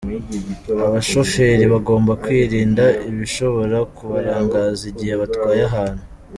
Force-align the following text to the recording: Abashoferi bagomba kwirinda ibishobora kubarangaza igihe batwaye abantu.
Abashoferi 0.85 1.65
bagomba 1.73 2.11
kwirinda 2.23 2.85
ibishobora 3.09 3.77
kubarangaza 3.95 4.83
igihe 4.91 5.13
batwaye 5.21 5.61
abantu. 5.69 6.03